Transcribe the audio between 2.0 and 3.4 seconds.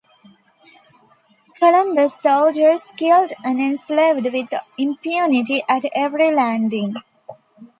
soldiers killed